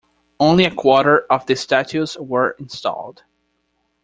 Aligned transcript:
Only 0.39 0.65
a 0.65 0.73
quarter 0.73 1.27
of 1.31 1.45
the 1.45 1.55
statues 1.55 2.17
were 2.19 2.55
installed. 2.57 3.21